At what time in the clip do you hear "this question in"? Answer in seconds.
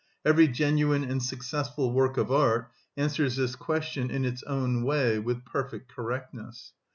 3.35-4.25